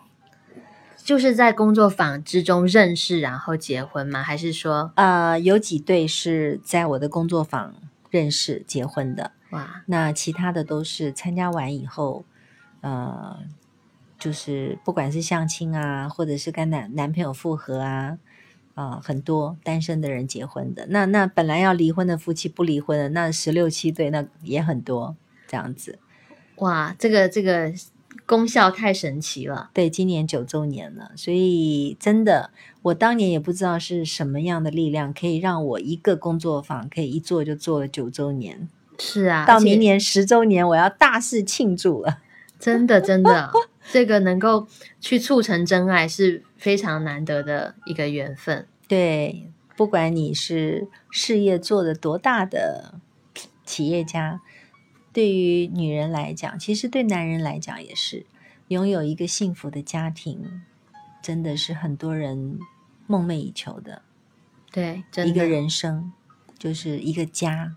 [1.03, 4.23] 就是在工作坊之中认识，然后结婚吗？
[4.23, 7.75] 还是说，呃，有几对是在我的工作坊
[8.11, 9.33] 认识结婚的？
[9.53, 12.27] 哇，那其他的都是参加完以后，
[12.83, 13.39] 呃，
[14.19, 18.19] 就是不管是相亲啊，或者是跟男男朋友复合啊。
[18.79, 25.17] 啊，很多单身的人结婚的，那那本来要离婚的夫妻不离婚的，那十六七对，那也很多
[25.49, 25.99] 这样子。
[26.59, 27.73] 哇，这个这个
[28.25, 29.71] 功效太神奇了。
[29.75, 32.51] 对，今年九周年了，所以真的，
[32.83, 38.69] 我当年也不知道是什么样的力量可以让我一个工作坊可以一做就做了九周年。
[39.01, 42.19] 是啊，到明年十周年，我要大肆庆祝了。
[42.61, 43.51] 真的，真的，
[43.91, 44.69] 这个能够
[45.01, 48.69] 去促成真爱是非常难得的一个缘分。
[48.87, 53.01] 对，不管你是事业做的多大的
[53.65, 54.43] 企业家，
[55.13, 58.27] 对于女人来讲，其实对男人来讲也是，
[58.69, 60.63] 拥有一个幸福的家庭，
[61.23, 62.59] 真的是很多人
[63.07, 64.03] 梦寐以求的。
[64.71, 66.13] 对，一个人生
[66.59, 67.77] 就是一个家。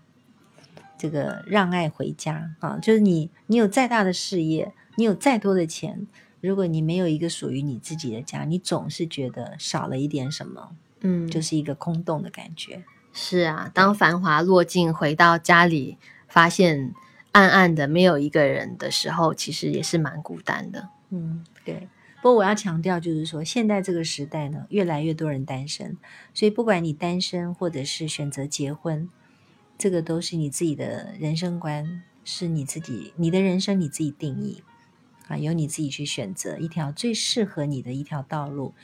[0.98, 6.06] 这个让爱回家啊，就是你，你有再大的事业，你有再多的钱，
[6.42, 12.84] 如果你没有一个属于你自己的家，你总是觉得少了一点什么，嗯，就是一个空洞的感觉。
[13.12, 16.92] 是啊，当繁华落尽，回到家里，发现
[17.30, 20.88] 暗暗的没有一个人的时候，其实也是蛮孤单的。
[21.10, 21.88] 嗯，对。
[22.16, 25.96] 不过我要强调，就是说，现在这个时代呢，越来越多人单身，
[26.34, 29.08] 所以不管你单身或者是选择结婚。
[29.78, 34.62] 这个都是你自己的人生观，是你自己，你的人生你自己定义
[35.32, 38.74] 啊，由你自己去选择一条最适合你的一条道路。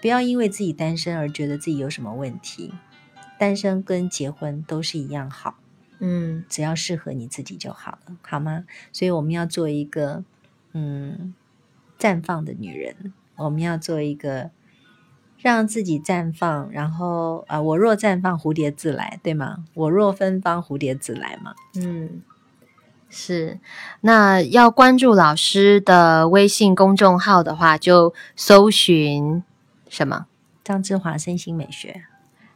[0.00, 2.72] 不要因为自己单身而觉得自己有什么问题，
[3.38, 5.58] 单身跟结婚都是一样好，
[5.98, 8.64] 嗯，只要适合你自己就好了，好吗？
[8.92, 10.22] 所以我们要做一个
[10.72, 11.34] 嗯
[11.98, 14.50] 绽放的女人，我们要做一个。
[15.40, 19.64] 让自己绽放，然后啊，我若绽放，蝴蝶自来，对吗？
[19.74, 21.54] 我若芬芳，蝴蝶自来嘛。
[21.76, 22.22] 嗯，
[23.10, 23.58] 是。
[24.02, 29.42] 那要关注老师的微信公众号的话，就搜寻
[29.88, 30.26] 什么？
[30.62, 32.02] 张志华身心美学。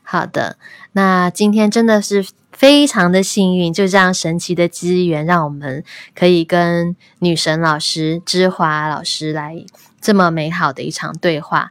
[0.02, 0.58] 好的，
[0.92, 5.82] 那今天真的是非常的幸运，就这样神奇的机缘，让我们
[6.14, 9.64] 可以跟女神老师芝华老师来
[10.00, 11.70] 这么美好的一场对话。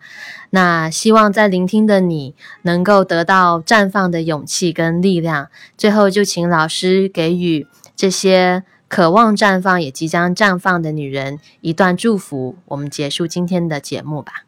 [0.50, 5.50] 那希望在聆听的你能够得到绽放的勇气跟力量。
[5.78, 7.68] 最后，就请老师给予
[8.02, 12.58] 这些渴望绽放也即将绽放的女人一段祝福。
[12.66, 14.48] 我们结束今天的节目吧。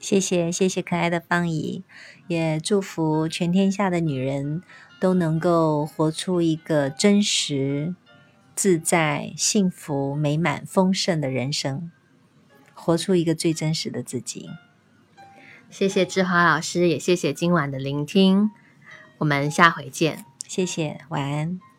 [0.00, 1.84] 谢谢，谢谢可爱的方怡，
[2.26, 4.64] 也祝福全天下的女人
[4.98, 7.94] 都能够活出一个真实、
[8.56, 11.88] 自在、幸福、美满、丰盛的人生，
[12.74, 14.50] 活出一个最真实的自己。
[15.70, 18.50] 谢谢志华老师，也谢谢今晚的聆听，
[19.18, 20.24] 我们下回见。
[20.48, 21.71] 谢谢，晚安。